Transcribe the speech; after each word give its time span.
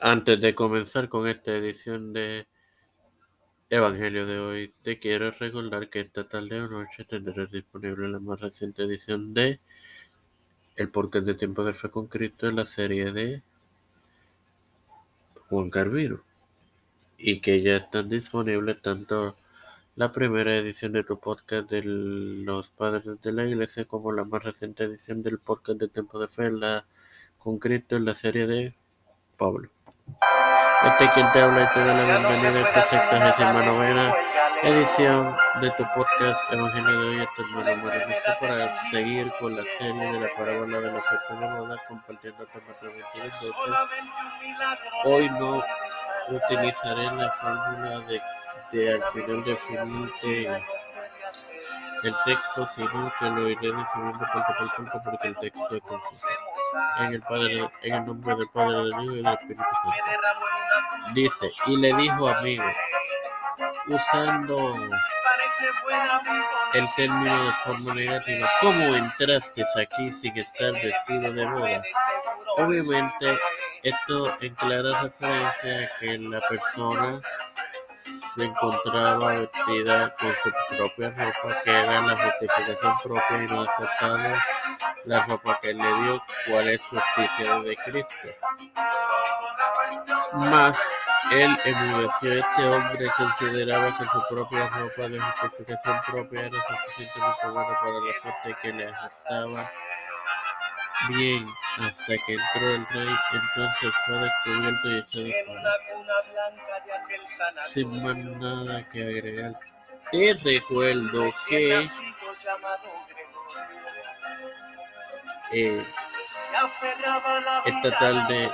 Antes 0.00 0.40
de 0.40 0.54
comenzar 0.54 1.08
con 1.08 1.26
esta 1.26 1.56
edición 1.56 2.12
de 2.12 2.46
Evangelio 3.68 4.26
de 4.26 4.38
hoy, 4.38 4.72
te 4.82 5.00
quiero 5.00 5.32
recordar 5.32 5.90
que 5.90 6.00
esta 6.00 6.28
tarde 6.28 6.60
o 6.62 6.68
noche 6.68 7.04
tendrás 7.04 7.50
disponible 7.50 8.08
la 8.08 8.20
más 8.20 8.38
reciente 8.40 8.84
edición 8.84 9.34
de 9.34 9.58
El 10.76 10.90
podcast 10.90 11.26
de 11.26 11.34
Tiempo 11.34 11.64
de 11.64 11.74
Fe 11.74 11.90
con 11.90 12.06
Cristo 12.06 12.46
en 12.46 12.54
la 12.54 12.64
serie 12.64 13.10
de 13.10 13.42
Juan 15.48 15.68
Carvino. 15.68 16.22
Y 17.16 17.40
que 17.40 17.60
ya 17.62 17.76
están 17.76 18.08
disponibles 18.08 18.80
tanto 18.80 19.36
la 19.96 20.12
primera 20.12 20.56
edición 20.56 20.92
de 20.92 21.02
tu 21.02 21.18
podcast 21.18 21.68
de 21.70 21.82
los 21.82 22.70
padres 22.70 23.20
de 23.20 23.32
la 23.32 23.44
iglesia 23.44 23.84
como 23.84 24.12
la 24.12 24.22
más 24.22 24.44
reciente 24.44 24.84
edición 24.84 25.24
del 25.24 25.40
podcast 25.40 25.80
de 25.80 25.88
Tiempo 25.88 26.20
de 26.20 26.28
Fe 26.28 26.46
en 26.46 26.60
la, 26.60 26.86
con 27.36 27.58
Cristo 27.58 27.96
en 27.96 28.04
la 28.04 28.14
serie 28.14 28.46
de 28.46 28.74
Pablo. 29.36 29.70
Este 30.84 31.10
quien 31.10 31.32
te 31.32 31.40
habla 31.40 31.62
y 31.64 31.74
te 31.74 31.84
da 31.84 31.92
la 31.92 32.28
bienvenida 32.28 32.60
a 32.60 32.68
esta 32.68 32.84
sexagésima 32.84 33.62
novena 33.64 34.14
edición 34.62 35.36
de 35.60 35.70
tu 35.72 35.84
podcast 35.92 36.52
Evangelio 36.52 37.00
de 37.00 37.08
hoy. 37.08 37.22
Este 37.22 37.42
hermano 37.42 37.84
Maravilla 37.84 38.38
para 38.40 38.74
seguir 38.90 39.32
con 39.40 39.56
la 39.56 39.62
serie 39.76 40.12
de 40.12 40.20
la 40.20 40.28
parábola 40.36 40.80
de 40.80 40.92
la 40.92 41.00
de 41.00 41.58
boda, 41.58 41.82
compartiendo 41.88 42.46
Mateo 42.54 42.90
22 42.90 43.40
12. 43.40 43.54
Hoy 45.04 45.30
no 45.30 45.62
utilizaré 46.28 47.04
la 47.12 47.30
fórmula 47.32 48.00
de, 48.00 48.22
de 48.72 48.94
al 48.94 49.02
final 49.04 49.42
definirte 49.42 50.62
el 52.04 52.14
texto, 52.24 52.66
sino 52.66 53.12
que 53.18 53.24
lo 53.30 53.48
iré 53.48 53.72
definiendo 53.72 54.26
punto 54.32 54.54
por 54.58 54.76
punto 54.76 55.02
porque 55.04 55.28
el 55.28 55.36
texto 55.36 55.76
es 55.76 55.82
confuso. 55.82 56.28
En 56.98 57.14
el, 57.82 58.04
nombre 58.04 58.36
del 58.36 58.48
Padre, 58.48 58.76
del 58.76 58.88
Hijo 58.88 59.14
y 59.14 59.22
del 59.22 59.34
Espíritu 59.34 59.62
Santo. 59.82 61.12
Dice, 61.14 61.48
y 61.66 61.76
le 61.76 61.94
dijo 61.94 62.28
amigo, 62.28 62.64
usando 63.86 64.74
el 66.74 66.94
término 66.94 67.44
de 67.44 67.52
forma 67.52 67.94
negativa, 67.94 68.48
¿cómo 68.60 68.84
entraste 68.94 69.64
aquí 69.80 70.12
sin 70.12 70.36
estar 70.36 70.72
vestido 70.72 71.32
de 71.32 71.46
boda? 71.46 71.82
Obviamente, 72.58 73.38
esto 73.82 74.36
en 74.40 74.54
clara 74.54 75.02
referencia 75.02 75.84
a 75.84 75.98
que 75.98 76.18
la 76.18 76.40
persona 76.48 77.20
se 78.38 78.44
encontraba 78.44 79.32
vestida 79.34 80.14
con 80.14 80.34
su 80.36 80.50
propia 80.76 81.10
ropa, 81.10 81.62
que 81.64 81.70
era 81.70 82.00
la 82.02 82.16
justificación 82.16 82.92
propia 83.02 83.42
y 83.42 83.46
no 83.46 83.62
aceptaba 83.62 84.44
la 85.04 85.24
ropa 85.26 85.58
que 85.60 85.74
le 85.74 85.94
dio, 85.94 86.22
cuál 86.46 86.68
es 86.68 86.80
justicia 86.82 87.58
de 87.60 87.76
Cristo. 87.76 88.28
Mas 90.34 90.78
él 91.32 91.58
enmudeció. 91.64 92.32
Este 92.32 92.68
hombre 92.68 93.06
consideraba 93.16 93.96
que 93.96 94.04
su 94.04 94.22
propia 94.30 94.68
ropa 94.68 95.08
de 95.08 95.20
justificación 95.20 96.00
propia 96.06 96.46
era 96.46 96.58
suficientemente 96.62 97.48
buena 97.48 97.80
para 97.80 97.92
la 97.92 98.12
suerte 98.22 98.56
que 98.62 98.72
le 98.72 98.86
ajustaba 98.86 99.70
bien 101.08 101.46
hasta 101.78 102.16
que 102.26 102.34
entró 102.34 102.74
el 102.74 102.86
rey, 102.86 103.16
entonces 103.32 103.94
fue 104.06 104.18
descubierto 104.18 104.88
y 104.88 104.98
echado 104.98 105.44
fuera. 105.46 105.72
Sin 107.66 108.02
más 108.02 108.16
nada 108.16 108.88
que 108.88 109.02
agregar, 109.02 109.52
te 110.10 110.34
recuerdo 110.42 111.26
que 111.48 111.86
eh, 115.52 115.86
esta 117.64 117.98
tarde 117.98 118.50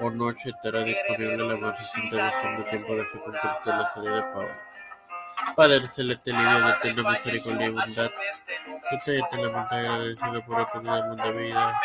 o 0.00 0.10
noche 0.10 0.50
estará 0.50 0.82
disponible 0.82 1.36
la 1.36 1.56
más 1.56 1.78
reciente 1.78 2.16
versión 2.16 2.56
de 2.56 2.62
Tiempo 2.64 2.96
de 2.96 3.04
Fe 3.06 3.18
con 3.20 3.78
la 3.78 3.86
serie 3.92 4.10
de 4.10 4.22
Pablo. 4.22 4.70
Padre 5.56 5.88
celeste, 5.88 6.32
Dios 6.32 6.64
de 6.64 6.70
eterna 6.70 7.10
misericordia 7.10 7.66
y 7.66 7.70
bondad, 7.70 8.10
que 8.88 8.96
estoy 8.96 9.18
eternamente 9.18 9.74
agradecido 9.74 10.44
por 10.44 10.60
oportunidad 10.60 11.16
de 11.16 11.32
vida, 11.32 11.80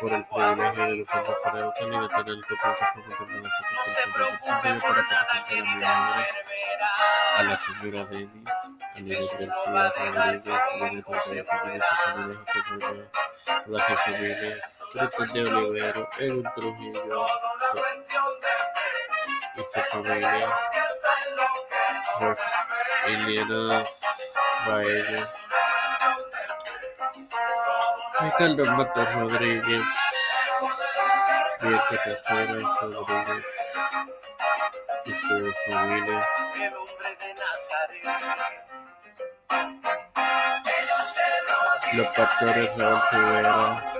por 0.00 0.12
el 0.12 0.24
privilegio 0.24 0.84
de 0.84 0.92
educarnos 0.92 1.36
para 1.42 1.58
educar 1.58 1.82
y 1.82 1.98
de 1.98 2.08
tener 2.08 2.44
tu 2.46 2.56
plataforma 2.56 3.08
de 3.08 3.16
comunicación 3.16 3.74
para 4.10 4.24
representar 4.24 5.26
a 5.34 5.50
mi 5.50 5.84
madre, 5.84 6.26
a 7.36 7.42
la 7.42 7.56
señora 7.56 8.04
Denis, 8.06 8.50
a 8.94 9.00
Lidia 9.00 9.18
García 9.38 10.48
Rodríguez, 10.52 11.06
a 11.06 11.34
de 11.34 11.44
familia, 11.44 11.84
a 11.84 11.96
su 11.96 12.08
familia 12.08 12.40
José 12.44 12.64
Fernández, 12.64 13.08
a 13.46 13.68
la 13.68 13.78
su 13.78 13.94
familia, 13.96 14.56
Cristian 14.94 15.44
de 15.44 15.54
Olivero, 15.54 16.08
Edwin 16.18 16.48
Trujillo 16.54 17.26
y 19.56 19.60
su 19.60 19.80
familia. 19.80 20.52
Eliana 23.06 23.82
Baella, 24.66 25.28
Ricardo 28.20 28.64
Matos 28.76 29.14
Rodríguez, 29.14 29.82
Bianca 31.60 32.02
Tejera 32.04 32.54
Rodríguez. 32.80 33.46
Y 35.06 35.14
su 35.14 35.52
familia. 35.70 36.28
Los 41.92 42.06
pastores 42.08 42.76
Raúl 42.76 43.00
Rivera, 43.12 43.92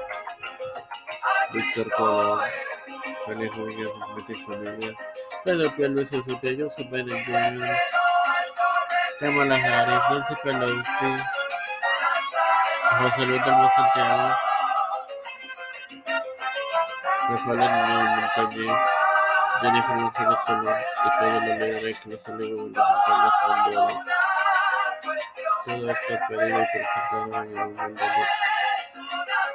Víctor 1.52 1.90
Colón, 1.90 2.40
Félix 3.26 3.56
Rodríguez 3.56 3.90
y 4.28 4.34
familia, 4.34 4.96
Pedro 5.44 5.76
Pierluisi 5.76 6.22
José 6.22 6.56
Joseph 6.58 6.90
Kamala 9.24 9.56
Harris, 9.56 10.04
Nancy 10.10 10.34
Pelosi, 10.42 11.10
José 12.98 13.24
Luis 13.24 13.42
del 13.42 13.70
Santiago, 13.74 14.36
Rafael 17.30 17.62
Hernández 17.62 18.20
Montañez, 18.20 18.78
Jennifer 19.62 19.96
González 19.96 20.38
Colón 20.44 20.76
y 20.78 21.18
todos 21.18 21.32
los 21.32 21.42
líderes 21.42 21.98
que 22.00 22.08
nos 22.10 22.28
han 22.28 22.36
gubernamentales 22.36 23.32
mundiales. 23.48 23.96
Todo 25.64 25.90
esto 25.90 26.14
pedido 26.28 26.60
y 26.60 26.66
presentado 26.66 27.44
en 27.44 27.78
el 27.80 27.94
de 27.94 28.04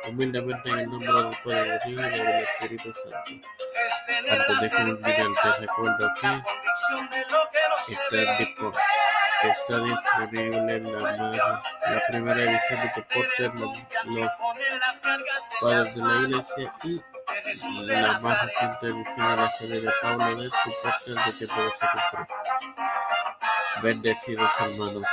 humildemente 0.10 0.70
en 0.70 0.80
el 0.80 0.90
nombre 0.90 1.14
del 1.14 1.38
Padre, 1.46 1.80
del 1.86 1.94
Hijo 1.94 2.02
y 2.02 2.10
del 2.10 2.42
Espíritu 2.42 2.92
Santo. 2.92 3.48
Antes 4.32 4.62
de 4.62 4.70
culminar, 4.72 5.28
te 5.44 5.52
recuerdo 5.62 6.14
que 6.20 6.28
está 6.28 6.44
disponible 7.88 8.56
que 8.56 9.09
está 9.48 9.80
disponible 9.80 10.74
en 10.74 10.94
la, 10.94 11.12
la 11.12 12.02
primera 12.08 12.44
edición 12.44 12.92
de 12.96 13.02
podcast, 13.04 13.56
los, 13.56 13.78
los 14.16 14.32
padres 15.62 15.96
de 15.96 16.02
la 16.02 16.16
iglesia 16.16 16.74
y 16.84 17.02
la 17.86 18.20
más 18.20 18.46
reciente 18.46 18.88
edición 18.88 19.30
de 19.30 19.36
la 19.36 19.50
serie 19.50 19.82
de 19.82 19.92
Pablo 20.02 20.36
de 20.36 20.50
podcast 20.50 21.08
de 21.08 21.32
tiempo 21.34 21.62
de 21.62 21.70
Cristo. 21.70 22.28
Bendecidos 23.82 24.52
hermanos. 24.60 25.04